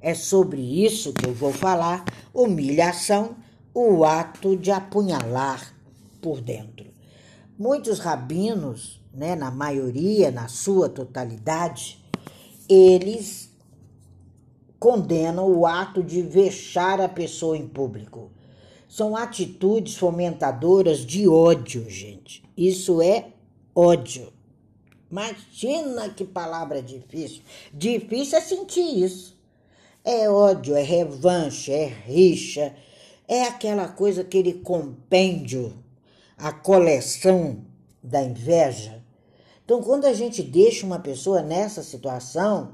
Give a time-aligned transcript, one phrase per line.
[0.00, 3.36] É sobre isso que eu vou falar: humilhação,
[3.74, 5.74] o ato de apunhalar
[6.20, 6.86] por dentro.
[7.58, 12.02] Muitos rabinos, né, na maioria, na sua totalidade,
[12.68, 13.50] eles
[14.78, 18.30] condenam o ato de vexar a pessoa em público.
[18.88, 22.42] São atitudes fomentadoras de ódio, gente.
[22.56, 23.28] Isso é
[23.74, 24.32] ódio.
[25.10, 27.42] Imagina que palavra difícil.
[27.72, 29.39] Difícil é sentir isso.
[30.04, 32.74] É ódio, é revanche, é rixa,
[33.28, 35.74] é aquela coisa, aquele compêndio,
[36.38, 37.64] a coleção
[38.02, 39.02] da inveja.
[39.64, 42.72] Então, quando a gente deixa uma pessoa nessa situação,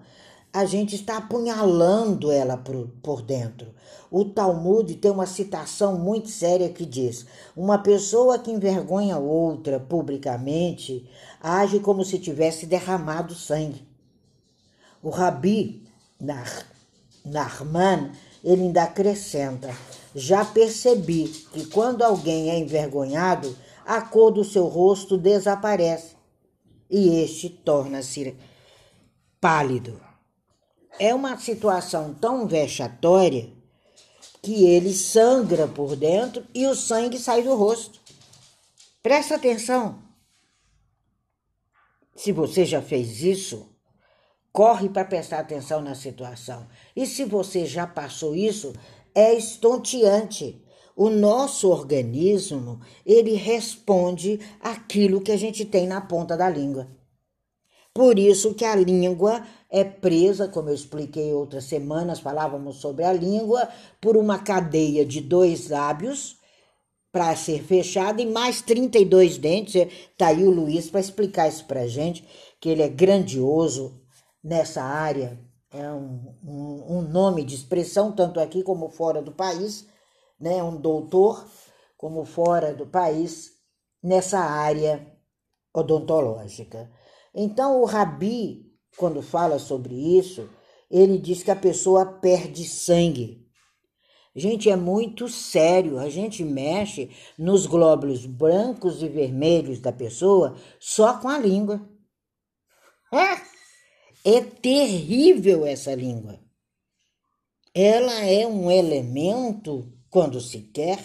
[0.52, 3.74] a gente está apunhalando ela por, por dentro.
[4.10, 11.06] O Talmud tem uma citação muito séria que diz: uma pessoa que envergonha outra publicamente
[11.42, 13.86] age como se tivesse derramado sangue.
[15.02, 15.86] O Rabi
[16.18, 16.66] Nar,
[17.26, 18.12] Narman
[18.42, 19.76] ele ainda acrescenta:
[20.14, 26.16] já percebi que quando alguém é envergonhado, a cor do seu rosto desaparece
[26.88, 28.36] e este torna-se
[29.40, 30.00] pálido.
[30.98, 33.52] É uma situação tão vexatória
[34.42, 38.00] que ele sangra por dentro e o sangue sai do rosto.
[39.02, 40.02] Presta atenção.
[42.14, 43.68] Se você já fez isso,
[44.56, 46.66] corre para prestar atenção na situação.
[46.96, 48.72] E se você já passou isso,
[49.14, 50.64] é estonteante.
[50.96, 56.88] O nosso organismo, ele responde aquilo que a gente tem na ponta da língua.
[57.92, 63.12] Por isso que a língua é presa, como eu expliquei outras semanas, falávamos sobre a
[63.12, 63.68] língua,
[64.00, 66.38] por uma cadeia de dois lábios
[67.12, 69.74] para ser fechada e mais 32 dentes.
[69.74, 72.26] Está aí o Luiz para explicar isso para gente,
[72.58, 74.05] que ele é grandioso
[74.46, 75.38] nessa área,
[75.72, 79.86] é um, um, um nome de expressão, tanto aqui como fora do país,
[80.38, 80.62] né?
[80.62, 81.44] um doutor,
[81.96, 83.52] como fora do país,
[84.02, 85.06] nessa área
[85.74, 86.90] odontológica.
[87.34, 88.66] Então, o Rabi
[88.96, 90.48] quando fala sobre isso,
[90.90, 93.44] ele diz que a pessoa perde sangue.
[94.34, 95.98] Gente, é muito sério.
[95.98, 101.80] A gente mexe nos glóbulos brancos e vermelhos da pessoa só com a língua.
[103.12, 103.55] É,
[104.28, 106.40] é terrível essa língua.
[107.72, 110.98] Ela é um elemento, quando se quer,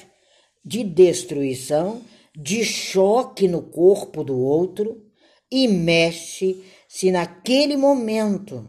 [0.65, 2.01] de destruição,
[2.35, 5.05] de choque no corpo do outro
[5.51, 8.67] e mexe se naquele momento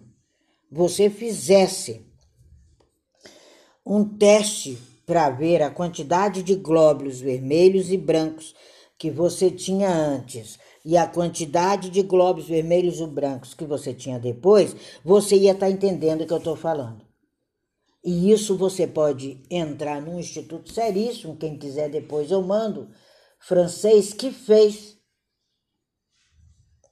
[0.71, 2.05] você fizesse
[3.87, 8.55] um teste para ver a quantidade de glóbulos vermelhos e brancos
[8.99, 14.19] que você tinha antes e a quantidade de glóbulos vermelhos e brancos que você tinha
[14.19, 17.05] depois, você ia estar tá entendendo o que eu estou falando.
[18.05, 22.91] E isso você pode entrar num instituto seríssimo, quem quiser depois eu mando,
[23.39, 24.97] francês, que fez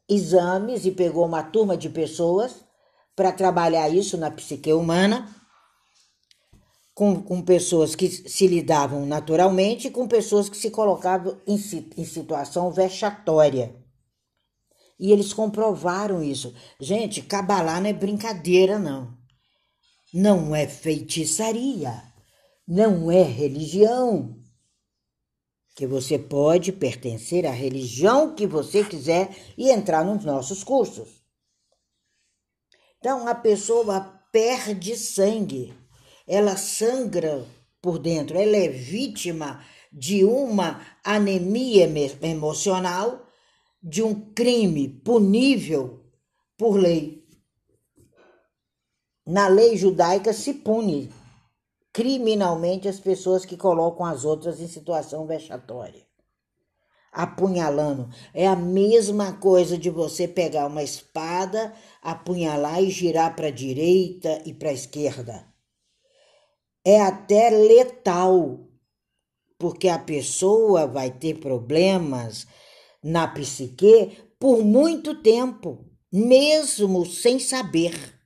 [0.08, 2.64] exames e pegou uma turma de pessoas
[3.16, 5.28] para trabalhar isso na psique humana,
[6.94, 11.56] com, com pessoas que se lidavam naturalmente e com pessoas que se colocavam em,
[11.96, 13.79] em situação vexatória.
[15.00, 16.54] E eles comprovaram isso.
[16.78, 19.16] Gente, cabalá não é brincadeira, não.
[20.12, 22.02] Não é feitiçaria.
[22.68, 24.36] Não é religião
[25.74, 31.08] que você pode pertencer à religião que você quiser e entrar nos nossos cursos.
[32.98, 35.72] Então, a pessoa perde sangue,
[36.28, 37.46] ela sangra
[37.80, 41.90] por dentro, ela é vítima de uma anemia
[42.20, 43.26] emocional,
[43.82, 46.04] de um crime punível
[46.56, 47.26] por lei.
[49.26, 51.10] Na lei judaica se pune
[51.92, 56.06] criminalmente as pessoas que colocam as outras em situação vexatória.
[57.12, 58.08] Apunhalando.
[58.32, 64.40] É a mesma coisa de você pegar uma espada, apunhalar e girar para a direita
[64.46, 65.44] e para a esquerda.
[66.84, 68.60] É até letal,
[69.58, 72.46] porque a pessoa vai ter problemas
[73.02, 78.20] na psique por muito tempo, mesmo sem saber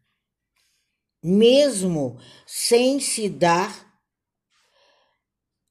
[1.25, 3.91] mesmo sem se dar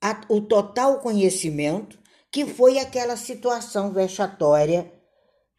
[0.01, 1.99] a, o total conhecimento
[2.31, 4.91] que foi aquela situação vexatória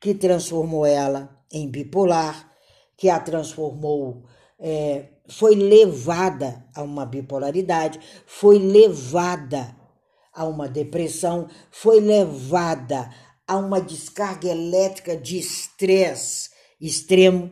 [0.01, 2.53] que transformou ela em bipolar,
[2.97, 4.25] que a transformou,
[4.59, 9.77] é, foi levada a uma bipolaridade, foi levada
[10.33, 13.09] a uma depressão, foi levada
[13.47, 16.51] a uma descarga elétrica de estresse
[16.81, 17.51] extremo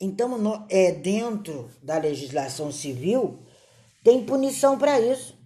[0.00, 3.42] Então, é dentro da legislação civil
[4.02, 5.36] tem punição para isso.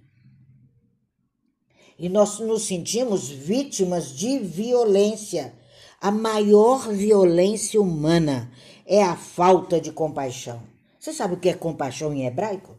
[1.98, 5.54] E nós nos sentimos vítimas de violência.
[6.00, 8.52] A maior violência humana
[8.84, 10.62] é a falta de compaixão.
[10.98, 12.78] Você sabe o que é compaixão em hebraico?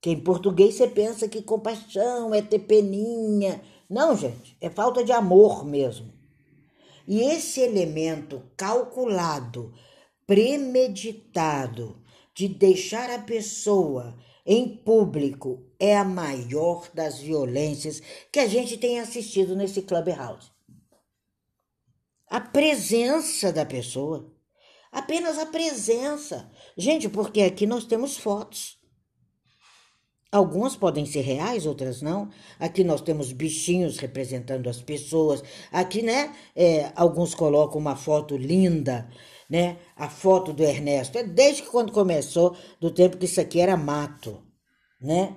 [0.00, 3.62] Que em português você pensa que compaixão é ter peninha.
[3.90, 6.12] Não, gente, é falta de amor mesmo.
[7.08, 9.74] E esse elemento calculado,
[10.24, 12.00] premeditado,
[12.32, 14.16] de deixar a pessoa
[14.46, 18.00] em público é a maior das violências
[18.32, 20.52] que a gente tem assistido nesse Clubhouse.
[22.28, 24.32] A presença da pessoa.
[24.92, 26.48] Apenas a presença.
[26.76, 28.79] Gente, porque aqui nós temos fotos.
[30.32, 32.30] Algumas podem ser reais, outras não.
[32.58, 35.42] Aqui nós temos bichinhos representando as pessoas.
[35.72, 36.32] Aqui, né?
[36.54, 39.10] É, alguns colocam uma foto linda,
[39.48, 39.78] né?
[39.96, 41.18] A foto do Ernesto.
[41.18, 44.40] É desde que quando começou, do tempo que isso aqui era mato,
[45.00, 45.36] né?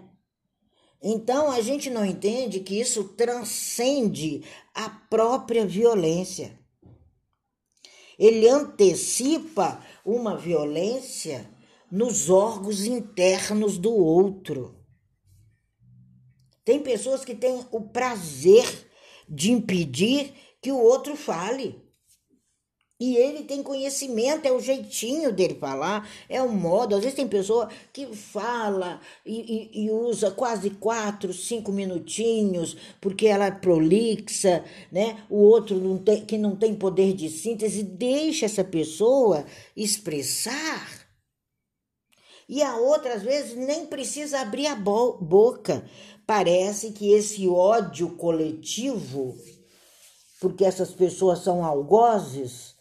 [1.01, 4.43] Então a gente não entende que isso transcende
[4.75, 6.57] a própria violência.
[8.17, 11.49] Ele antecipa uma violência
[11.91, 14.82] nos órgãos internos do outro.
[16.65, 18.65] Tem pessoas que têm o prazer
[19.27, 21.83] de impedir que o outro fale.
[22.99, 26.95] E ele tem conhecimento, é o jeitinho dele falar, é o modo.
[26.95, 33.27] Às vezes tem pessoa que fala e, e, e, usa quase quatro, cinco minutinhos, porque
[33.27, 35.21] ela é prolixa, né?
[35.29, 39.45] O outro não tem, que não tem poder de síntese, deixa essa pessoa
[39.75, 41.03] expressar.
[42.47, 45.89] E a outra, às vezes, nem precisa abrir a boca,
[46.25, 49.35] Parece que esse ódio coletivo,
[50.39, 52.75] porque essas pessoas são algozes,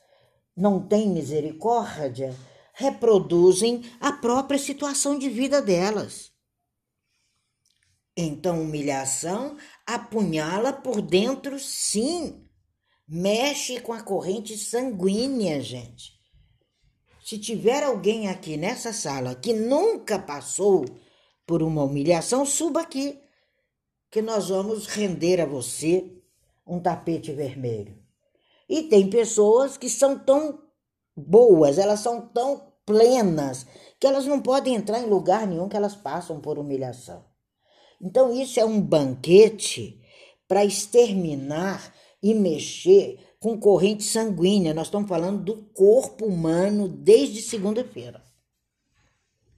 [0.56, 2.36] não têm misericórdia,
[2.72, 6.30] reproduzem a própria situação de vida delas.
[8.16, 9.56] Então, humilhação
[9.86, 12.46] apunhala por dentro, sim.
[13.08, 16.12] Mexe com a corrente sanguínea, gente.
[17.24, 20.84] Se tiver alguém aqui nessa sala que nunca passou
[21.46, 23.21] por uma humilhação, suba aqui
[24.12, 26.12] que nós vamos render a você
[26.66, 27.98] um tapete vermelho.
[28.68, 30.60] E tem pessoas que são tão
[31.16, 33.66] boas, elas são tão plenas,
[33.98, 37.24] que elas não podem entrar em lugar nenhum que elas passam por humilhação.
[38.02, 39.98] Então, isso é um banquete
[40.46, 44.74] para exterminar e mexer com corrente sanguínea.
[44.74, 48.22] Nós estamos falando do corpo humano desde segunda-feira.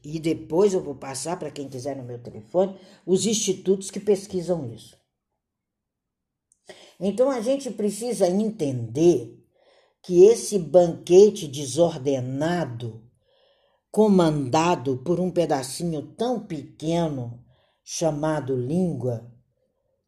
[0.04, 4.70] E depois eu vou passar para quem quiser no meu telefone os institutos que pesquisam
[4.70, 4.94] isso.
[7.00, 9.42] Então a gente precisa entender
[10.02, 13.02] que esse banquete desordenado,
[13.90, 17.42] comandado por um pedacinho tão pequeno
[17.82, 19.32] chamado língua,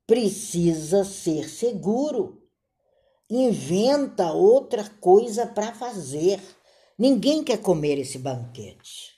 [0.07, 2.43] precisa ser seguro.
[3.31, 6.41] Inventa outra coisa para fazer.
[6.99, 9.16] Ninguém quer comer esse banquete.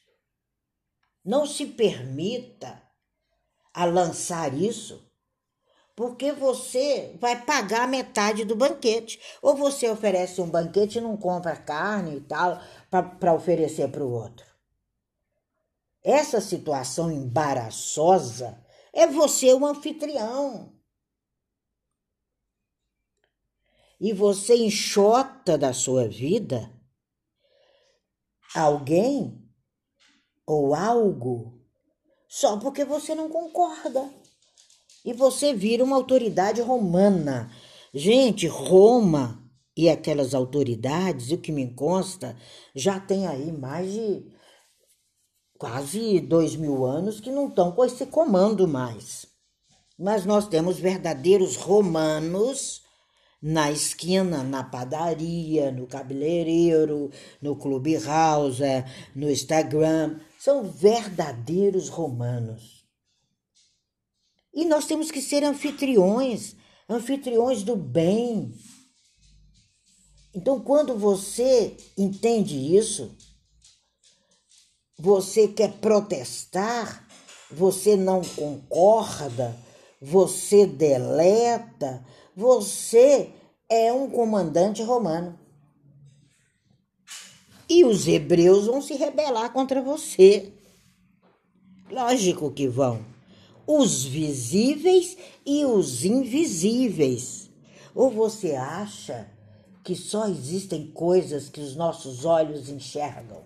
[1.28, 2.82] Não se permita
[3.75, 5.12] a lançar isso,
[5.94, 9.20] porque você vai pagar metade do banquete.
[9.42, 12.58] Ou você oferece um banquete e não compra carne e tal
[13.20, 14.46] para oferecer para o outro.
[16.02, 20.73] Essa situação embaraçosa é você o anfitrião.
[24.00, 26.73] E você enxota da sua vida
[28.54, 29.47] alguém
[30.49, 31.61] ou algo
[32.26, 34.11] só porque você não concorda.
[35.05, 37.50] E você vira uma autoridade romana.
[37.93, 39.45] Gente, Roma
[39.76, 42.35] e aquelas autoridades, o que me consta,
[42.75, 44.26] já tem aí mais de
[45.59, 49.26] quase dois mil anos que não estão com esse comando mais.
[49.99, 52.83] Mas nós temos verdadeiros romanos
[53.40, 58.61] na esquina, na padaria, no cabeleireiro, no clube house,
[59.14, 62.87] no Instagram são verdadeiros romanos.
[64.54, 66.54] E nós temos que ser anfitriões,
[66.88, 68.54] anfitriões do bem.
[70.35, 73.16] Então, quando você entende isso,
[74.99, 77.07] você quer protestar,
[77.50, 79.57] você não concorda,
[80.00, 82.04] você deleta,
[82.35, 83.33] você
[83.68, 85.38] é um comandante romano.
[87.68, 90.52] E os hebreus vão se rebelar contra você.
[91.90, 93.04] Lógico que vão.
[93.66, 97.50] Os visíveis e os invisíveis.
[97.94, 99.30] Ou você acha
[99.84, 103.42] que só existem coisas que os nossos olhos enxergam.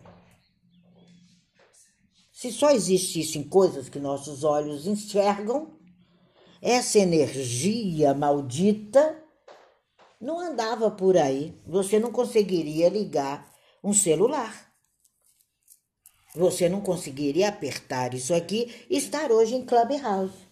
[2.32, 5.78] Se só existissem coisas que nossos olhos enxergam,
[6.60, 9.22] essa energia maldita
[10.20, 11.54] não andava por aí.
[11.66, 13.51] Você não conseguiria ligar
[13.82, 14.72] um celular.
[16.34, 20.50] Você não conseguiria apertar isso aqui e estar hoje em Clubhouse.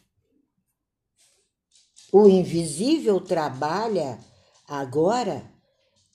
[2.12, 4.18] O invisível trabalha
[4.66, 5.48] agora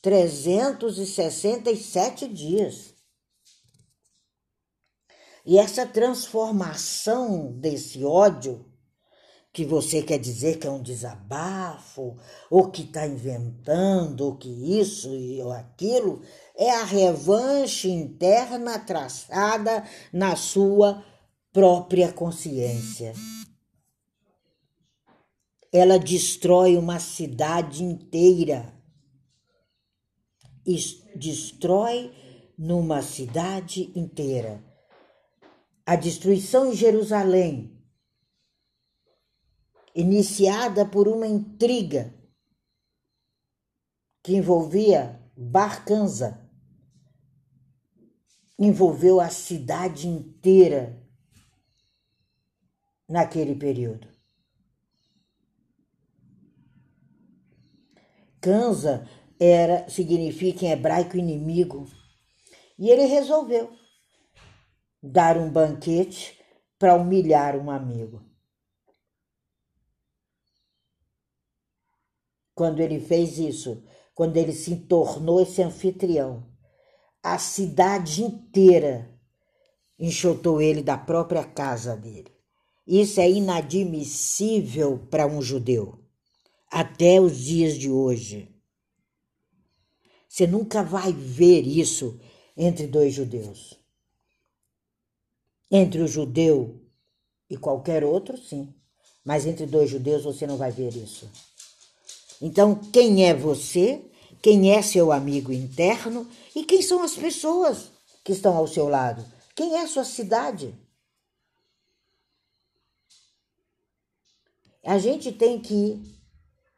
[0.02, 2.94] 367 dias.
[5.46, 8.66] E essa transformação desse ódio,
[9.56, 12.18] que você quer dizer que é um desabafo,
[12.52, 15.10] ou que está inventando, ou que isso
[15.42, 16.22] ou aquilo,
[16.58, 21.02] é a revanche interna traçada na sua
[21.54, 23.14] própria consciência.
[25.72, 28.74] Ela destrói uma cidade inteira.
[31.16, 32.12] Destrói
[32.58, 34.62] numa cidade inteira.
[35.86, 37.75] A destruição em Jerusalém,
[39.96, 42.14] iniciada por uma intriga
[44.22, 46.50] que envolvia Barcanza,
[48.60, 51.02] envolveu a cidade inteira
[53.08, 54.08] naquele período.
[58.42, 59.08] Kanza
[59.40, 61.88] era significa em hebraico inimigo.
[62.78, 63.72] E ele resolveu
[65.02, 66.40] dar um banquete
[66.78, 68.25] para humilhar um amigo.
[72.56, 73.84] Quando ele fez isso,
[74.16, 76.48] quando ele se tornou esse anfitrião,
[77.22, 79.14] a cidade inteira
[80.00, 82.32] enxotou ele da própria casa dele.
[82.88, 86.00] Isso é inadmissível para um judeu
[86.72, 88.54] até os dias de hoje.
[90.28, 92.20] Você nunca vai ver isso
[92.56, 93.80] entre dois judeus.
[95.72, 96.82] Entre o judeu
[97.50, 98.74] e qualquer outro, sim.
[99.24, 101.30] Mas entre dois judeus você não vai ver isso.
[102.42, 104.04] Então, quem é você?
[104.42, 106.30] Quem é seu amigo interno?
[106.56, 107.92] E quem são as pessoas
[108.24, 109.26] que estão ao seu lado?
[109.56, 110.76] Quem é sua cidade?
[114.84, 116.00] A gente tem que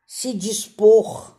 [0.05, 1.35] se dispor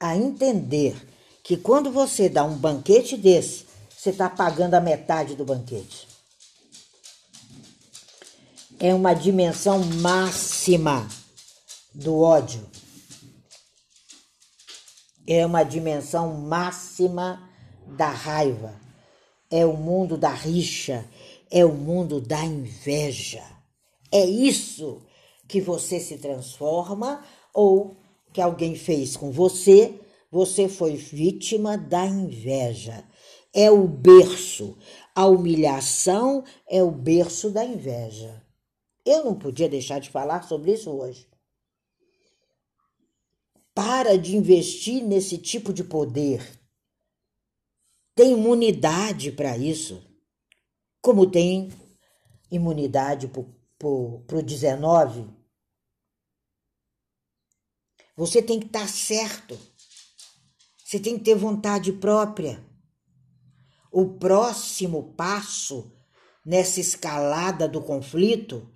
[0.00, 1.00] a entender
[1.44, 3.66] que quando você dá um banquete desse,
[3.96, 6.08] você está pagando a metade do banquete.
[8.80, 11.06] É uma dimensão máxima
[11.94, 12.66] do ódio.
[15.26, 17.48] É uma dimensão máxima
[17.86, 18.74] da raiva.
[19.50, 21.04] É o mundo da rixa.
[21.50, 23.42] É o mundo da inveja.
[24.12, 25.02] É isso
[25.46, 27.96] que você se transforma ou
[28.32, 33.04] que alguém fez com você, você foi vítima da inveja.
[33.52, 34.78] É o berço.
[35.14, 38.42] A humilhação é o berço da inveja.
[39.04, 41.29] Eu não podia deixar de falar sobre isso hoje.
[43.74, 46.58] Para de investir nesse tipo de poder.
[48.14, 50.02] Tem imunidade para isso,
[51.00, 51.72] como tem
[52.50, 55.40] imunidade para o 19
[58.20, 59.58] você tem que estar certo.
[60.84, 62.62] Você tem que ter vontade própria.
[63.90, 65.90] O próximo passo
[66.44, 68.70] nessa escalada do conflito,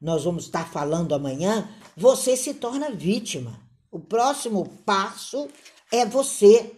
[0.00, 3.65] nós vamos estar falando amanhã, você se torna vítima.
[3.96, 5.48] O próximo passo
[5.90, 6.70] é você.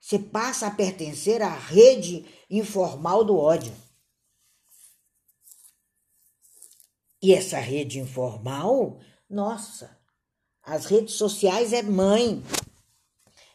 [0.00, 3.72] Você passa a pertencer à rede informal do ódio.
[7.22, 8.98] E essa rede informal,
[9.30, 9.96] nossa,
[10.64, 12.42] as redes sociais é mãe.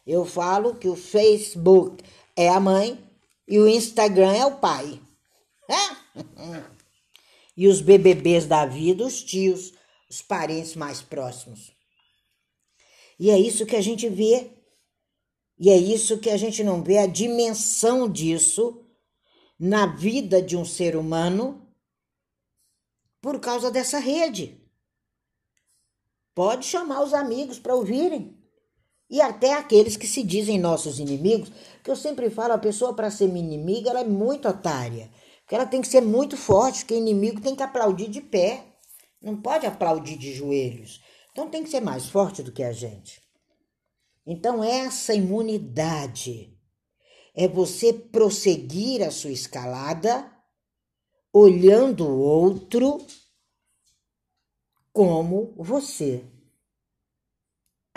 [0.06, 2.02] Eu falo que o Facebook
[2.34, 2.98] é a mãe
[3.46, 4.98] e o Instagram é o pai.
[5.68, 6.70] É?
[7.56, 9.74] E os BBBs da vida, os tios,
[10.10, 11.72] os parentes mais próximos.
[13.18, 14.50] E é isso que a gente vê.
[15.58, 18.84] E é isso que a gente não vê a dimensão disso
[19.58, 21.70] na vida de um ser humano
[23.20, 24.58] por causa dessa rede.
[26.34, 28.38] Pode chamar os amigos para ouvirem.
[29.10, 31.50] E até aqueles que se dizem nossos inimigos,
[31.84, 35.10] que eu sempre falo, a pessoa para ser minha inimiga, ela é muito otária.
[35.40, 38.69] Porque ela tem que ser muito forte, porque inimigo tem que aplaudir de pé.
[39.20, 41.00] Não pode aplaudir de joelhos.
[41.32, 43.20] Então tem que ser mais forte do que a gente.
[44.26, 46.56] Então essa imunidade
[47.34, 50.30] é você prosseguir a sua escalada
[51.32, 52.98] olhando o outro
[54.92, 56.24] como você.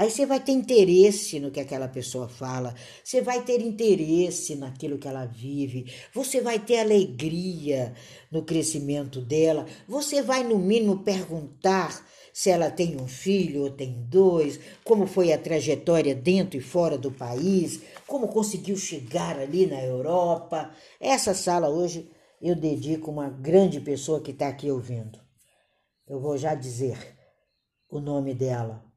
[0.03, 4.97] Aí você vai ter interesse no que aquela pessoa fala, você vai ter interesse naquilo
[4.97, 7.93] que ela vive, você vai ter alegria
[8.29, 13.93] no crescimento dela, você vai, no mínimo, perguntar se ela tem um filho ou tem
[14.09, 19.81] dois, como foi a trajetória dentro e fora do país, como conseguiu chegar ali na
[19.81, 20.69] Europa.
[20.99, 25.17] Essa sala hoje eu dedico a uma grande pessoa que está aqui ouvindo.
[26.05, 26.97] Eu vou já dizer
[27.89, 28.92] o nome dela.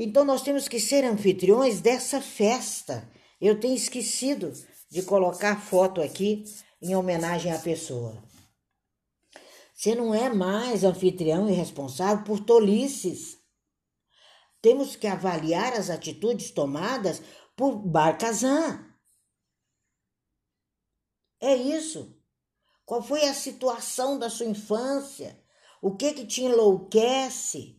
[0.00, 3.10] Então nós temos que ser anfitriões dessa festa.
[3.40, 4.52] Eu tenho esquecido
[4.88, 6.44] de colocar foto aqui
[6.80, 8.22] em homenagem à pessoa.
[9.74, 13.38] Você não é mais anfitrião e responsável por tolices.
[14.62, 17.20] Temos que avaliar as atitudes tomadas
[17.56, 18.86] por Barcazan.
[21.40, 22.16] É isso.
[22.84, 25.44] Qual foi a situação da sua infância?
[25.82, 27.77] O que que te enlouquece?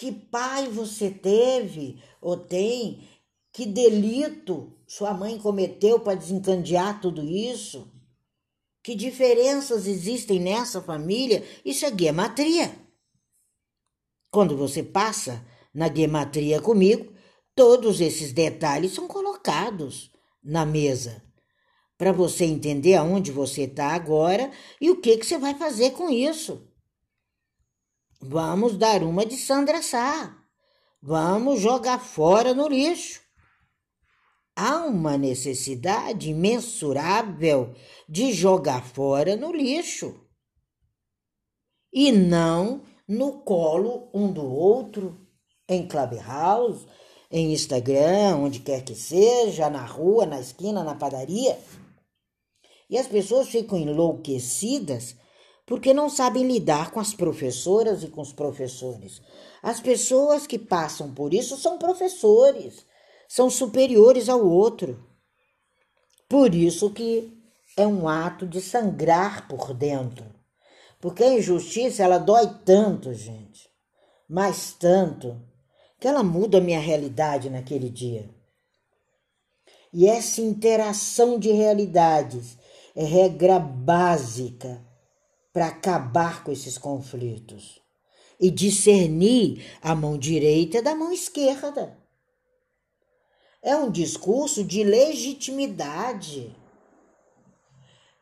[0.00, 3.06] Que pai você teve ou tem?
[3.52, 7.86] Que delito sua mãe cometeu para desencandear tudo isso?
[8.82, 11.44] Que diferenças existem nessa família?
[11.62, 12.74] Isso é guematria.
[14.30, 17.12] Quando você passa na guematria comigo,
[17.54, 20.10] todos esses detalhes são colocados
[20.42, 21.22] na mesa
[21.98, 26.08] para você entender aonde você está agora e o que, que você vai fazer com
[26.08, 26.69] isso.
[28.22, 30.36] Vamos dar uma de Sandra Sá.
[31.02, 33.22] Vamos jogar fora no lixo.
[34.54, 37.74] Há uma necessidade mensurável
[38.06, 40.20] de jogar fora no lixo
[41.90, 45.26] e não no colo um do outro,
[45.66, 46.86] em Clubhouse,
[47.30, 51.58] em Instagram, onde quer que seja, na rua, na esquina, na padaria.
[52.88, 55.16] E as pessoas ficam enlouquecidas
[55.70, 59.22] porque não sabem lidar com as professoras e com os professores.
[59.62, 62.84] As pessoas que passam por isso são professores,
[63.28, 65.00] são superiores ao outro.
[66.28, 67.32] Por isso que
[67.76, 70.24] é um ato de sangrar por dentro.
[71.00, 73.70] Porque a injustiça, ela dói tanto, gente,
[74.28, 75.40] mas tanto,
[76.00, 78.28] que ela muda a minha realidade naquele dia.
[79.92, 82.58] E essa interação de realidades
[82.96, 84.89] é regra básica
[85.52, 87.80] para acabar com esses conflitos
[88.38, 91.98] e discernir a mão direita da mão esquerda.
[93.62, 96.56] É um discurso de legitimidade.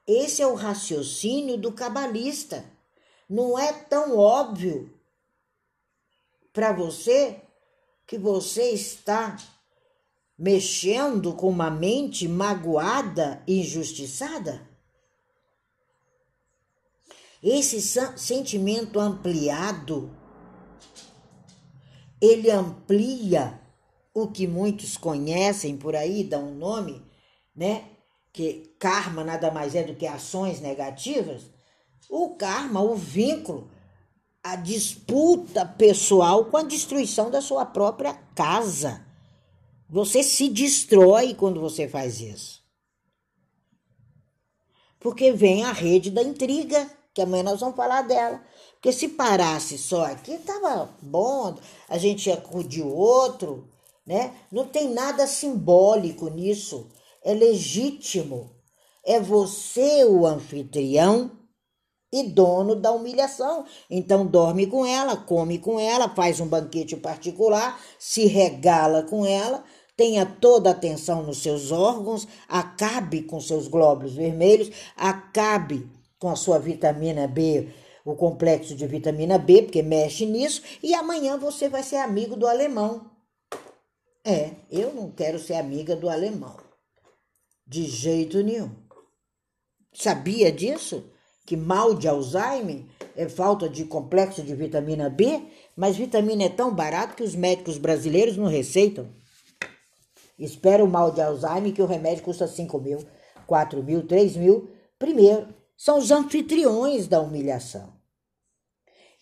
[0.07, 2.65] Esse é o raciocínio do cabalista.
[3.29, 4.93] Não é tão óbvio
[6.53, 7.41] para você
[8.07, 9.37] que você está
[10.37, 14.67] mexendo com uma mente magoada e injustiçada?
[17.43, 17.81] Esse
[18.17, 20.11] sentimento ampliado,
[22.21, 23.61] ele amplia
[24.13, 27.01] o que muitos conhecem por aí, dão um nome,
[27.55, 27.85] né?
[28.33, 31.45] Que karma nada mais é do que ações negativas.
[32.11, 33.71] O karma, o vínculo,
[34.43, 39.07] a disputa pessoal com a destruição da sua própria casa.
[39.89, 42.63] Você se destrói quando você faz isso.
[44.99, 48.41] Porque vem a rede da intriga que amanhã nós vamos falar dela.
[48.75, 51.57] Porque se parasse só aqui, tava bom,
[51.89, 53.69] a gente ia o outro,
[54.07, 54.33] né?
[54.53, 56.89] Não tem nada simbólico nisso.
[57.25, 58.53] É legítimo.
[59.05, 61.33] É você o anfitrião
[62.13, 63.65] e dono da humilhação.
[63.91, 69.65] Então dorme com ela, come com ela, faz um banquete particular, se regala com ela,
[69.97, 76.37] tenha toda a atenção nos seus órgãos, acabe com seus glóbulos vermelhos, acabe com a
[76.37, 77.69] sua vitamina B,
[78.05, 82.47] o complexo de vitamina B, porque mexe nisso, e amanhã você vai ser amigo do
[82.47, 83.11] alemão.
[84.25, 86.57] É, eu não quero ser amiga do alemão.
[87.67, 88.71] De jeito nenhum.
[89.93, 91.11] Sabia disso?
[91.47, 92.85] Que mal de Alzheimer
[93.17, 95.43] é falta de complexo de vitamina B,
[95.75, 99.09] mas vitamina é tão barato que os médicos brasileiros não receitam.
[100.39, 103.05] Espera o mal de Alzheimer que o remédio custa 5 mil,
[103.47, 104.71] 4 mil, 3 mil.
[104.99, 107.97] Primeiro, são os anfitriões da humilhação.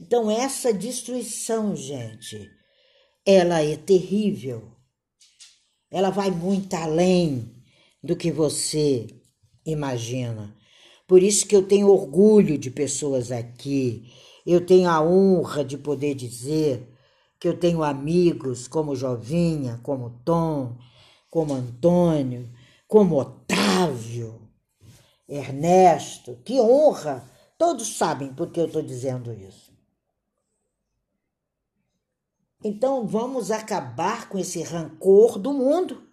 [0.00, 2.50] Então, essa destruição, gente,
[3.24, 4.72] ela é terrível.
[5.90, 7.54] Ela vai muito além
[8.02, 9.06] do que você
[9.66, 10.56] imagina.
[11.06, 14.10] Por isso que eu tenho orgulho de pessoas aqui.
[14.46, 16.88] Eu tenho a honra de poder dizer
[17.38, 20.76] que eu tenho amigos como Jovinha, como Tom,
[21.30, 22.50] como Antônio,
[22.88, 24.45] como Otávio,
[25.28, 27.28] Ernesto, que honra!
[27.58, 29.72] Todos sabem por que eu estou dizendo isso.
[32.62, 36.06] Então vamos acabar com esse rancor do mundo.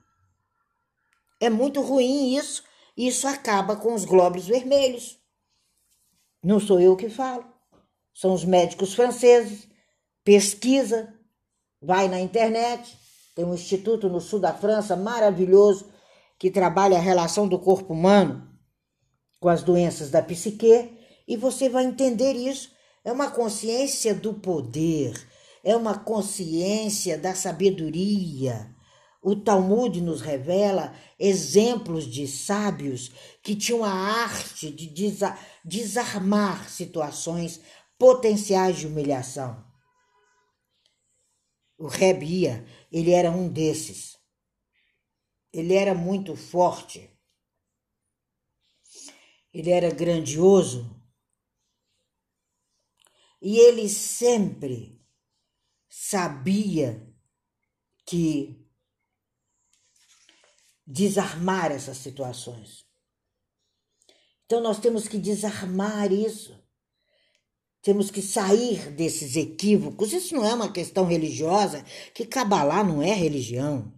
[1.39, 2.63] É muito ruim isso.
[2.95, 5.19] Isso acaba com os glóbulos vermelhos.
[6.41, 7.45] Não sou eu que falo.
[8.13, 9.67] São os médicos franceses.
[10.23, 11.13] Pesquisa,
[11.81, 12.97] vai na internet.
[13.35, 15.91] Tem um instituto no sul da França maravilhoso
[16.37, 18.52] que trabalha a relação do corpo humano
[19.43, 22.71] com as doenças da psique e você vai entender isso.
[23.03, 25.13] É uma consciência do poder,
[25.61, 28.73] é uma consciência da sabedoria.
[29.21, 33.11] O Talmud nos revela exemplos de sábios
[33.43, 34.89] que tinham a arte de
[35.65, 37.59] desarmar situações
[37.99, 39.61] potenciais de humilhação.
[41.77, 44.17] O Rebia, ele era um desses.
[45.51, 47.12] Ele era muito forte.
[49.53, 50.89] Ele era grandioso.
[53.41, 55.05] E ele sempre
[55.89, 57.13] sabia
[58.05, 58.65] que
[60.85, 62.85] desarmar essas situações.
[64.45, 66.61] Então nós temos que desarmar isso.
[67.81, 70.13] Temos que sair desses equívocos.
[70.13, 73.93] Isso não é uma questão religiosa, que Cabalá não é religião.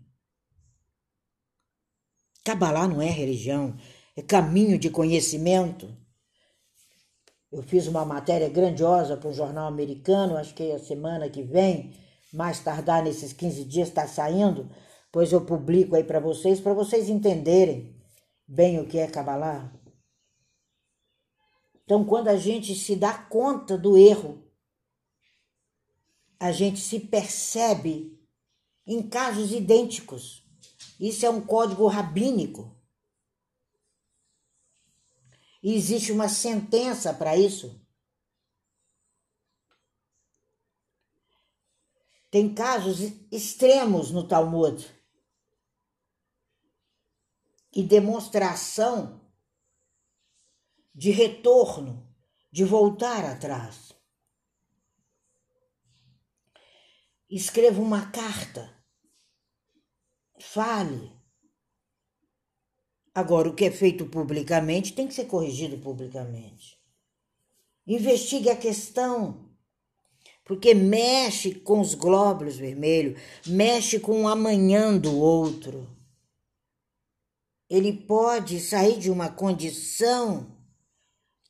[2.44, 3.76] Cabalá não é religião,
[4.16, 5.96] é caminho de conhecimento.
[7.52, 11.44] Eu fiz uma matéria grandiosa para um jornal americano, acho que é a semana que
[11.44, 11.94] vem,
[12.34, 14.70] mais tardar nesses 15 dias está saindo,
[15.12, 17.96] pois eu publico aí para vocês, para vocês entenderem
[18.48, 19.72] bem o que é Kabbalah.
[21.84, 24.44] Então, quando a gente se dá conta do erro,
[26.40, 28.20] a gente se percebe
[28.86, 30.44] em casos idênticos.
[31.00, 32.75] Isso é um código rabínico.
[35.66, 37.84] E existe uma sentença para isso.
[42.30, 43.00] Tem casos
[43.32, 44.88] extremos no Talmud
[47.74, 49.28] e demonstração
[50.94, 52.16] de retorno,
[52.52, 53.92] de voltar atrás.
[57.28, 58.86] Escreva uma carta,
[60.40, 61.15] fale.
[63.16, 66.78] Agora, o que é feito publicamente tem que ser corrigido publicamente.
[67.88, 69.52] Investigue a questão,
[70.44, 75.88] porque mexe com os glóbulos vermelhos, mexe com o amanhã do outro.
[77.70, 80.54] Ele pode sair de uma condição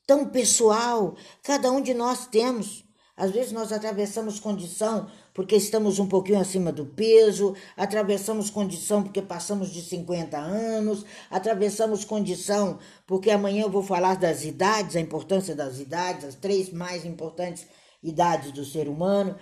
[0.06, 2.86] tão pessoal, cada um de nós temos.
[3.18, 9.22] Às vezes nós atravessamos condição porque estamos um pouquinho acima do peso, atravessamos condição porque
[9.22, 15.54] passamos de 50 anos, atravessamos condição porque amanhã eu vou falar das idades, a importância
[15.54, 17.68] das idades, as três mais importantes
[18.02, 19.38] idades do ser humano.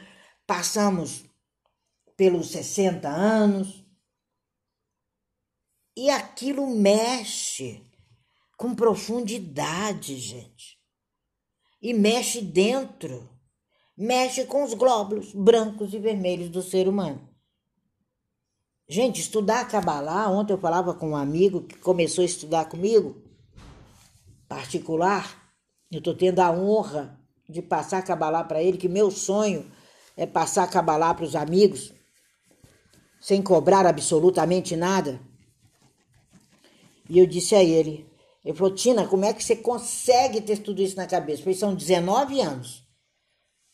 [0.46, 1.24] Passamos
[2.18, 3.84] pelos 60 anos,
[5.96, 7.86] e aquilo mexe
[8.58, 10.80] com profundidade, gente.
[11.82, 13.30] E mexe dentro.
[13.96, 17.30] Mexe com os glóbulos brancos e vermelhos do ser humano.
[18.90, 23.22] Gente, estudar Kabbalah, ontem eu falava com um amigo que começou a estudar comigo,
[24.48, 25.54] particular,
[25.92, 29.72] eu estou tendo a honra de passar Kabbalah para ele, que meu sonho
[30.18, 31.94] é passar Kabbalah para os amigos,
[33.22, 35.22] sem cobrar absolutamente nada.
[37.08, 38.10] E eu disse a ele,
[38.44, 41.44] ele falou, Tina, como é que você consegue ter tudo isso na cabeça?
[41.44, 42.83] Porque são 19 anos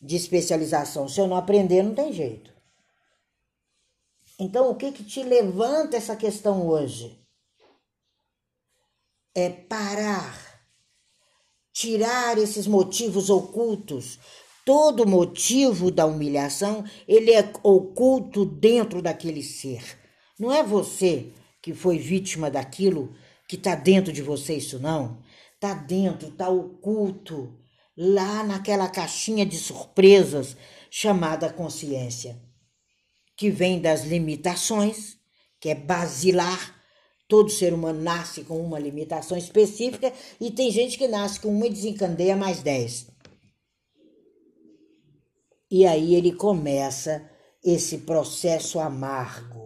[0.02, 1.08] de especialização.
[1.08, 2.54] Se eu não aprender, não tem jeito.
[4.40, 7.20] Então, o que, que te levanta essa questão hoje?
[9.36, 10.64] É parar,
[11.74, 14.18] tirar esses motivos ocultos.
[14.66, 20.00] Todo motivo da humilhação, ele é oculto dentro daquele ser.
[20.40, 23.14] Não é você que foi vítima daquilo
[23.48, 25.22] que está dentro de você, isso não.
[25.56, 27.59] Está dentro, está oculto,
[28.00, 30.56] lá naquela caixinha de surpresas
[30.90, 32.42] chamada consciência,
[33.36, 35.18] que vem das limitações,
[35.60, 36.78] que é basilar.
[37.28, 41.68] Todo ser humano nasce com uma limitação específica e tem gente que nasce com uma
[41.68, 43.08] e desencandeia mais dez.
[45.70, 47.30] E aí ele começa
[47.64, 49.60] esse processo amargo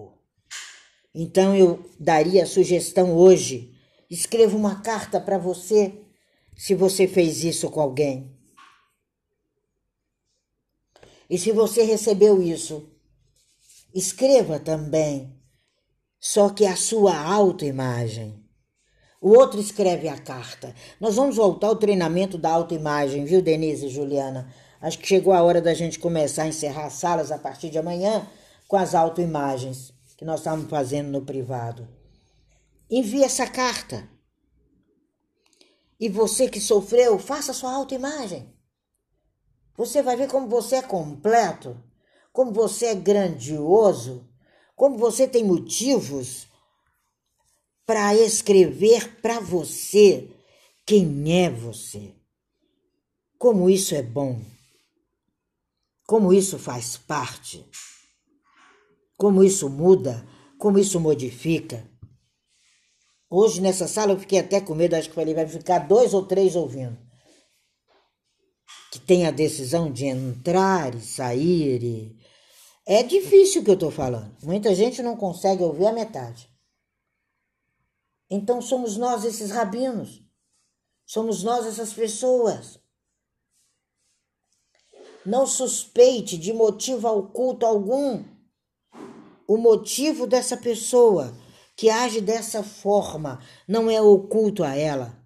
[1.14, 3.72] então eu daria a sugestão hoje:
[4.10, 5.94] escreva uma carta para você
[6.56, 8.36] se você fez isso com alguém.
[11.30, 12.90] E se você recebeu isso,
[13.94, 15.34] escreva também,
[16.20, 18.44] só que a sua autoimagem.
[19.22, 20.76] O outro escreve a carta.
[21.00, 24.54] Nós vamos voltar ao treinamento da autoimagem, viu, Denise e Juliana?
[24.82, 27.78] Acho que chegou a hora da gente começar a encerrar as salas a partir de
[27.78, 28.28] amanhã
[28.68, 31.88] com as autoimagens que nós estamos fazendo no privado.
[32.90, 34.08] Envie essa carta.
[36.00, 38.54] E você que sofreu, faça sua autoimagem.
[39.76, 41.82] Você vai ver como você é completo,
[42.32, 44.28] como você é grandioso,
[44.76, 46.48] como você tem motivos
[47.86, 50.30] para escrever para você
[50.86, 52.14] quem é você.
[53.38, 54.42] Como isso é bom.
[56.08, 57.66] Como isso faz parte.
[59.18, 60.28] Como isso muda,
[60.58, 61.90] como isso modifica.
[63.36, 66.24] Hoje nessa sala eu fiquei até com medo, acho que falei, vai ficar dois ou
[66.24, 66.96] três ouvindo.
[68.92, 71.84] Que tem a decisão de entrar e sair.
[71.84, 72.16] E...
[72.86, 74.38] É difícil o que eu estou falando.
[74.44, 76.48] Muita gente não consegue ouvir a metade.
[78.30, 80.22] Então somos nós esses rabinos.
[81.04, 82.80] Somos nós essas pessoas.
[85.26, 88.24] Não suspeite de motivo oculto algum
[89.48, 91.36] o motivo dessa pessoa
[91.76, 95.18] que age dessa forma não é oculto a ela,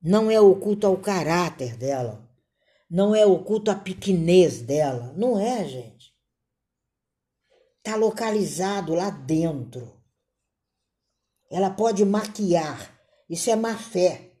[0.00, 2.28] não é oculto ao caráter dela,
[2.90, 5.12] não é oculto à pequenez dela.
[5.14, 6.16] Não é, gente.
[7.78, 10.02] Está localizado lá dentro.
[11.50, 12.98] Ela pode maquiar.
[13.28, 14.32] Isso é má fé.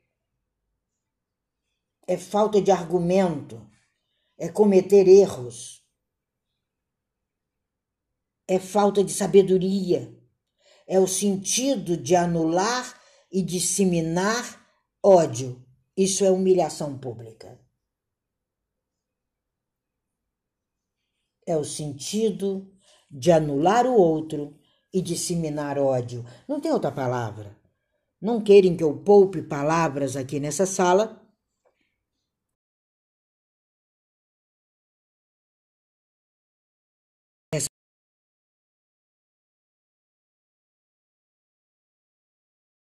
[2.06, 3.60] É falta de argumento.
[4.38, 5.84] É cometer erros.
[8.46, 10.17] É falta de sabedoria
[10.88, 12.98] é o sentido de anular
[13.30, 14.66] e disseminar
[15.04, 15.62] ódio.
[15.94, 17.60] Isso é humilhação pública.
[21.46, 22.72] É o sentido
[23.10, 24.58] de anular o outro
[24.92, 26.24] e disseminar ódio.
[26.48, 27.54] Não tem outra palavra.
[28.20, 31.17] Não querem que eu poupe palavras aqui nessa sala?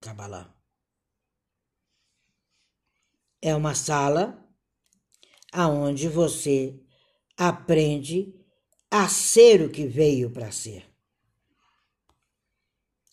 [0.07, 0.55] Kabbalah.
[3.43, 4.49] É uma sala
[5.53, 6.81] aonde você
[7.37, 8.33] aprende
[8.91, 10.89] a ser o que veio para ser.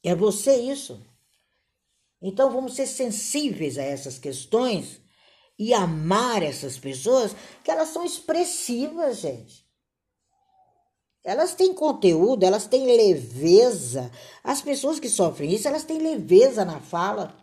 [0.03, 1.03] É você isso.
[2.21, 5.01] Então vamos ser sensíveis a essas questões
[5.57, 9.62] e amar essas pessoas, que elas são expressivas, gente.
[11.23, 14.11] Elas têm conteúdo, elas têm leveza.
[14.43, 17.33] As pessoas que sofrem isso, elas têm leveza na fala.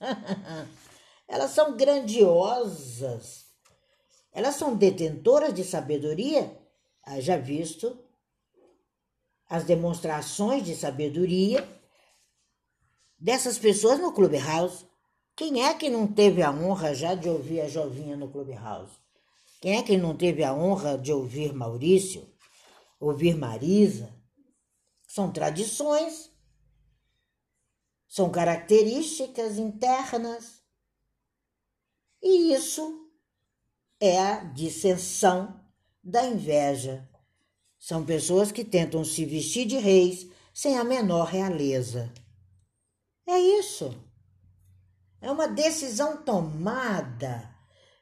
[1.28, 3.46] elas são grandiosas.
[4.32, 6.58] Elas são detentoras de sabedoria.
[7.04, 7.96] Haja visto
[9.48, 11.68] as demonstrações de sabedoria
[13.18, 14.86] dessas pessoas no Clubhouse.
[15.36, 18.92] Quem é que não teve a honra já de ouvir a Jovinha no Clubhouse?
[19.60, 22.31] Quem é que não teve a honra de ouvir Maurício?
[23.02, 24.14] Ouvir Marisa,
[25.08, 26.30] são tradições,
[28.06, 30.62] são características internas.
[32.22, 33.10] E isso
[33.98, 35.60] é a dissensão
[36.02, 37.08] da inveja.
[37.76, 42.12] São pessoas que tentam se vestir de reis sem a menor realeza.
[43.26, 43.92] É isso.
[45.20, 47.52] É uma decisão tomada,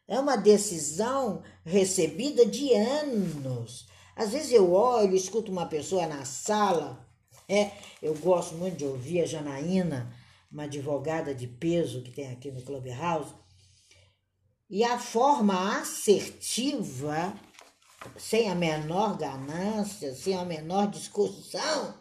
[0.07, 3.90] é uma decisão recebida de anos
[4.21, 7.09] às vezes eu olho, escuto uma pessoa na sala,
[7.49, 7.71] é,
[8.03, 10.15] eu gosto muito de ouvir a Janaína,
[10.53, 13.33] uma advogada de peso que tem aqui no Clubhouse,
[14.69, 17.33] e a forma assertiva,
[18.19, 21.95] sem a menor ganância, sem a menor discussão,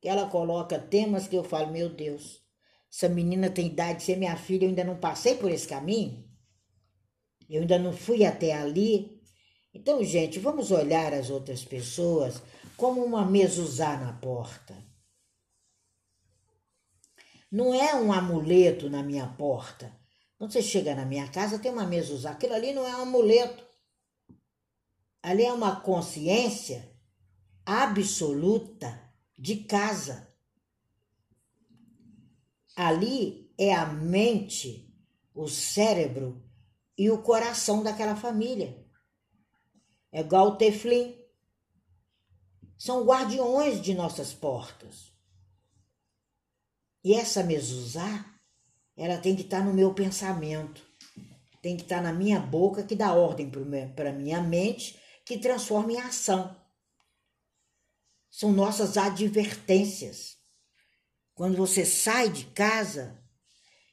[0.00, 2.40] que ela coloca temas que eu falo, meu Deus,
[2.90, 6.24] essa menina tem idade de ser minha filha, eu ainda não passei por esse caminho,
[7.46, 9.21] eu ainda não fui até ali,
[9.74, 12.42] então, gente, vamos olhar as outras pessoas
[12.76, 14.76] como uma mezuzá na porta.
[17.50, 19.94] Não é um amuleto na minha porta.
[20.36, 22.32] Quando você chega na minha casa, tem uma mezuzá.
[22.32, 23.64] Aquilo ali não é um amuleto.
[25.22, 26.90] Ali é uma consciência
[27.64, 29.00] absoluta
[29.38, 30.28] de casa.
[32.76, 34.92] Ali é a mente,
[35.34, 36.42] o cérebro
[36.96, 38.81] e o coração daquela família
[40.12, 41.18] é igual o Teflim.
[42.78, 45.12] São guardiões de nossas portas.
[47.02, 48.24] E essa mezuzá,
[48.96, 50.82] ela tem que estar no meu pensamento,
[51.60, 53.50] tem que estar na minha boca, que dá ordem
[53.94, 56.56] para a minha mente, que transforma em ação.
[58.30, 60.36] São nossas advertências.
[61.34, 63.20] Quando você sai de casa,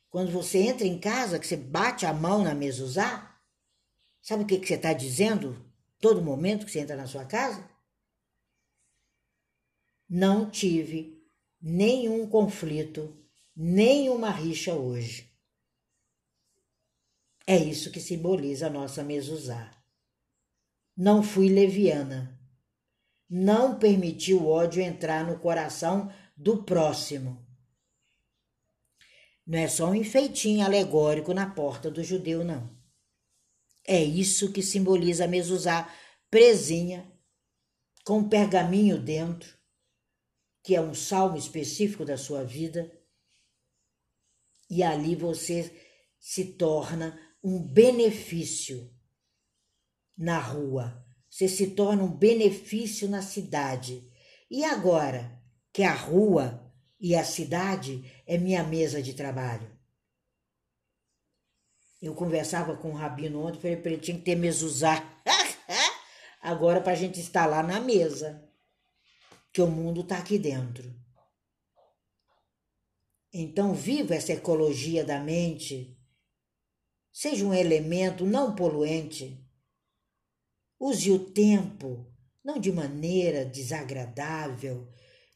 [0.10, 3.30] quando você entra em casa, que você bate a mão na mezuzá,
[4.22, 5.58] Sabe o que, que você está dizendo
[6.00, 7.70] todo momento que você entra na sua casa?
[10.10, 11.22] Não tive
[11.62, 13.16] nenhum conflito,
[13.56, 15.30] nenhuma rixa hoje.
[17.46, 19.72] É isso que simboliza a nossa mezuzá.
[20.96, 22.40] Não fui leviana.
[23.30, 27.46] Não permiti o ódio entrar no coração do próximo.
[29.46, 32.79] Não é só um enfeitinho alegórico na porta do judeu, não.
[33.92, 35.92] É isso que simboliza a mezuzá
[36.30, 37.12] presinha,
[38.06, 39.58] com um pergaminho dentro,
[40.62, 42.96] que é um salmo específico da sua vida,
[44.70, 45.76] e ali você
[46.20, 48.94] se torna um benefício
[50.16, 54.08] na rua, você se torna um benefício na cidade.
[54.52, 55.42] E agora
[55.74, 59.79] que a rua e a cidade é minha mesa de trabalho?
[62.02, 65.04] Eu conversava com o Rabino ontem, falei para ele tinha que ter mezuzá.
[66.42, 68.50] Agora para a gente instalar na mesa,
[69.52, 70.94] que o mundo está aqui dentro.
[73.32, 75.98] Então, viva essa ecologia da mente.
[77.12, 79.46] Seja um elemento não poluente.
[80.80, 82.12] Use o tempo,
[82.44, 84.88] não de maneira desagradável,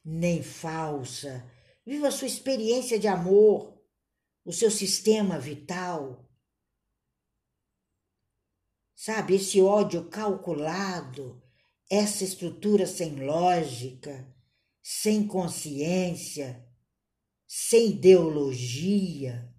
[0.04, 1.44] nem falsa.
[1.84, 3.78] Viva a sua experiência de amor,
[4.44, 6.28] o seu sistema vital.
[9.04, 11.38] Sabe, esse ódio calculado,
[11.90, 14.34] essa estrutura sem lógica,
[14.82, 16.66] sem consciência,
[17.46, 19.54] sem ideologia,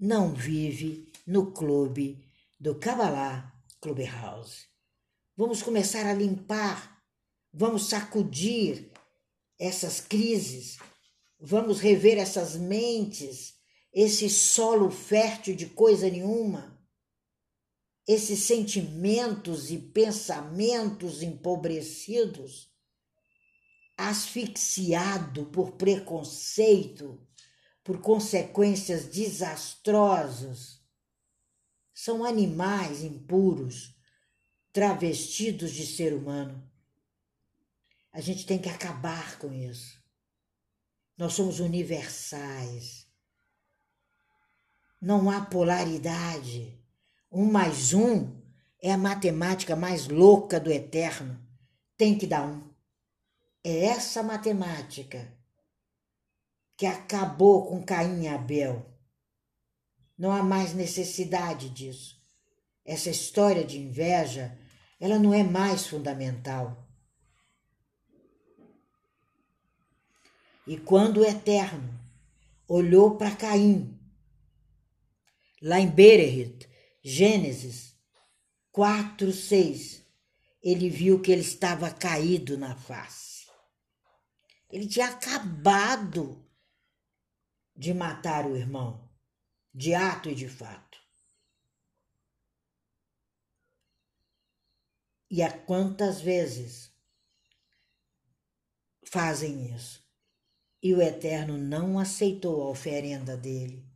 [0.00, 2.26] não vive no clube
[2.58, 4.64] do Kabbalah Clubhouse.
[5.36, 6.98] Vamos começar a limpar,
[7.52, 8.90] vamos sacudir
[9.58, 10.78] essas crises,
[11.38, 13.52] vamos rever essas mentes,
[13.92, 16.77] esse solo fértil de coisa nenhuma
[18.08, 22.72] esses sentimentos e pensamentos empobrecidos,
[23.94, 27.20] asfixiado por preconceito,
[27.84, 30.80] por consequências desastrosas,
[31.92, 33.94] são animais impuros,
[34.72, 36.66] travestidos de ser humano.
[38.10, 40.02] A gente tem que acabar com isso.
[41.14, 43.06] Nós somos universais.
[44.98, 46.77] Não há polaridade.
[47.30, 48.34] Um mais um
[48.82, 51.38] é a matemática mais louca do eterno.
[51.96, 52.72] Tem que dar um.
[53.62, 55.36] É essa matemática
[56.74, 58.86] que acabou com Caim e Abel.
[60.16, 62.16] Não há mais necessidade disso.
[62.82, 64.56] Essa história de inveja,
[64.98, 66.88] ela não é mais fundamental.
[70.66, 71.98] E quando o Eterno
[72.66, 73.98] olhou para Caim,
[75.60, 76.68] lá em Berehit,
[77.02, 77.96] Gênesis
[78.72, 80.04] 4, 6,
[80.62, 83.46] ele viu que ele estava caído na face.
[84.70, 86.44] Ele tinha acabado
[87.74, 89.08] de matar o irmão,
[89.72, 90.98] de ato e de fato.
[95.30, 96.92] E a quantas vezes
[99.04, 100.06] fazem isso?
[100.82, 103.86] E o Eterno não aceitou a oferenda dele.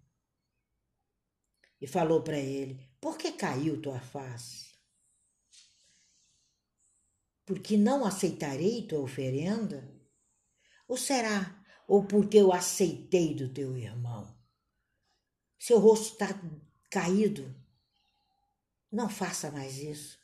[1.80, 2.91] E falou para ele:
[3.42, 4.70] caiu tua face?
[7.44, 9.82] Porque não aceitarei tua oferenda?
[10.86, 14.32] Ou será, ou porque eu aceitei do teu irmão?
[15.58, 16.28] Seu rosto está
[16.88, 17.52] caído.
[18.92, 20.16] Não faça mais isso.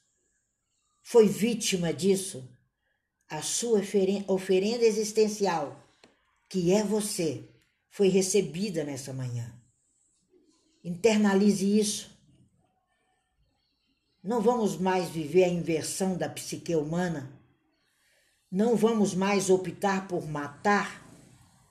[1.02, 2.48] Foi vítima disso.
[3.28, 3.80] A sua
[4.28, 5.76] oferenda existencial,
[6.48, 7.48] que é você,
[7.90, 9.60] foi recebida nessa manhã.
[10.84, 12.17] Internalize isso.
[14.28, 17.32] Não vamos mais viver a inversão da psique humana.
[18.52, 21.02] Não vamos mais optar por matar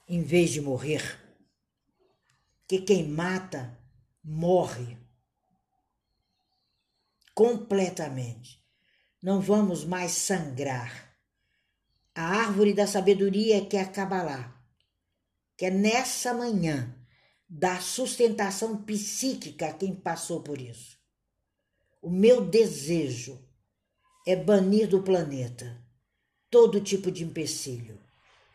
[0.09, 1.03] em vez de morrer.
[2.67, 3.77] Que quem mata
[4.23, 4.97] morre
[7.35, 8.59] completamente.
[9.21, 11.15] Não vamos mais sangrar.
[12.15, 14.59] A árvore da sabedoria que é a Kabbalah,
[15.55, 16.91] que é nessa manhã
[17.47, 20.96] dar sustentação psíquica a quem passou por isso.
[22.07, 23.37] O meu desejo
[24.25, 25.77] é banir do planeta
[26.49, 27.99] todo tipo de empecilho.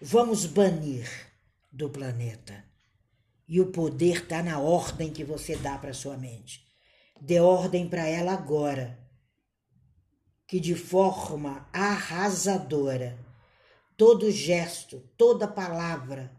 [0.00, 1.06] Vamos banir
[1.70, 2.64] do planeta.
[3.46, 6.66] E o poder está na ordem que você dá para sua mente.
[7.20, 8.98] Dê ordem para ela agora,
[10.46, 13.18] que de forma arrasadora,
[13.98, 16.34] todo gesto, toda palavra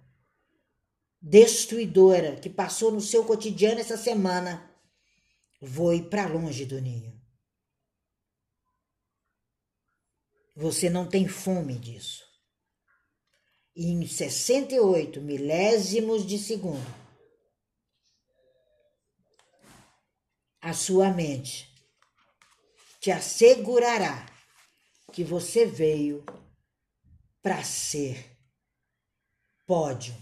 [1.22, 4.73] destruidora que passou no seu cotidiano essa semana
[5.64, 7.14] voe para longe do ninho.
[10.56, 12.24] Você não tem fome disso.
[13.76, 16.86] E em 68 milésimos de segundo,
[20.62, 21.74] a sua mente
[23.00, 24.28] te assegurará
[25.12, 26.24] que você veio
[27.42, 28.38] para ser
[29.66, 30.16] pódio.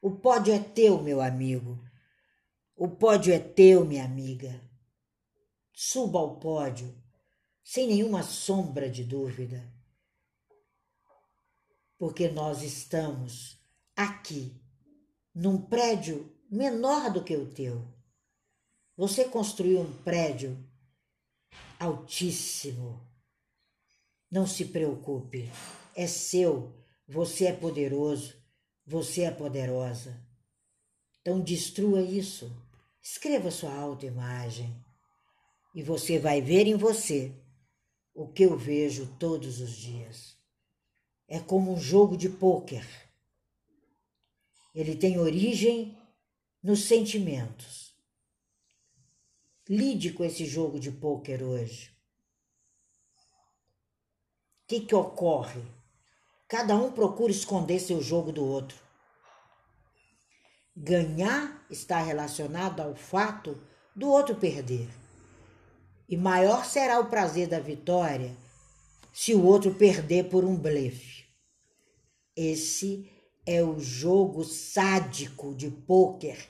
[0.00, 1.78] O pódio é teu, meu amigo.
[2.76, 4.60] O pódio é teu, minha amiga.
[5.72, 6.92] Suba ao pódio,
[7.62, 9.72] sem nenhuma sombra de dúvida,
[11.96, 13.60] porque nós estamos
[13.94, 14.60] aqui,
[15.32, 17.86] num prédio menor do que o teu.
[18.96, 20.58] Você construiu um prédio
[21.78, 23.08] altíssimo.
[24.28, 25.48] Não se preocupe,
[25.94, 26.72] é seu,
[27.06, 28.34] você é poderoso,
[28.84, 30.20] você é poderosa.
[31.20, 32.63] Então destrua isso.
[33.06, 34.74] Escreva sua autoimagem
[35.74, 37.38] e você vai ver em você
[38.14, 40.38] o que eu vejo todos os dias.
[41.28, 42.86] É como um jogo de pôquer.
[44.74, 45.98] Ele tem origem
[46.62, 47.94] nos sentimentos.
[49.68, 51.94] Lide com esse jogo de pôquer hoje.
[54.62, 55.60] O que, que ocorre?
[56.48, 58.83] Cada um procura esconder seu jogo do outro.
[60.76, 63.56] Ganhar está relacionado ao fato
[63.94, 64.88] do outro perder.
[66.08, 68.36] E maior será o prazer da vitória
[69.12, 71.24] se o outro perder por um blefe.
[72.36, 73.08] Esse
[73.46, 76.48] é o jogo sádico de pôquer,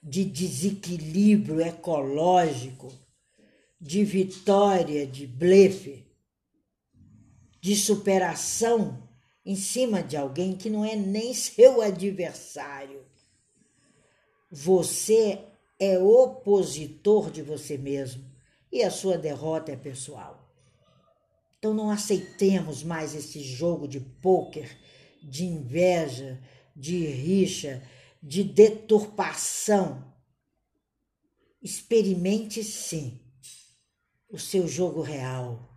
[0.00, 2.92] de desequilíbrio ecológico,
[3.80, 6.06] de vitória, de blefe,
[7.60, 9.02] de superação
[9.44, 13.04] em cima de alguém que não é nem seu adversário.
[14.56, 15.44] Você
[15.80, 18.24] é opositor de você mesmo
[18.70, 20.48] e a sua derrota é pessoal.
[21.58, 24.78] Então não aceitemos mais esse jogo de pôquer,
[25.20, 26.40] de inveja,
[26.76, 27.82] de rixa,
[28.22, 30.14] de deturpação.
[31.60, 33.20] Experimente sim
[34.30, 35.68] o seu jogo real,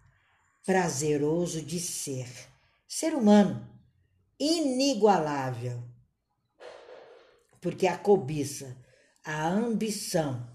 [0.63, 2.29] prazeroso de ser,
[2.87, 3.67] ser humano,
[4.39, 5.96] inigualável
[7.67, 8.77] porque a cobiça,
[9.25, 10.47] a ambição,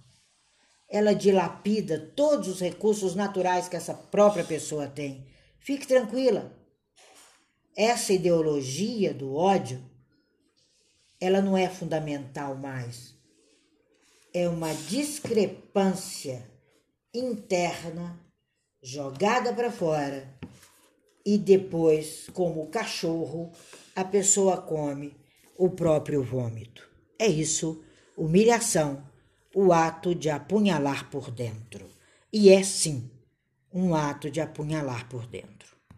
[0.89, 5.27] ela dilapida todos os recursos naturais que essa própria pessoa tem.
[5.61, 6.57] Fique tranquila.
[7.77, 9.85] Essa ideologia do ódio,
[11.21, 13.15] ela não é fundamental mais.
[14.33, 16.51] É uma discrepância
[17.13, 18.19] interna
[18.83, 20.35] jogada para fora
[21.27, 23.53] e depois, como o cachorro,
[23.95, 25.15] a pessoa come
[25.59, 26.92] o próprio vômito.
[27.23, 27.81] É isso,
[28.17, 29.01] humilhação,
[29.55, 31.89] o ato de apunhalar por dentro.
[32.33, 33.09] E é sim
[33.73, 35.72] um ato de apunhalar por dentro.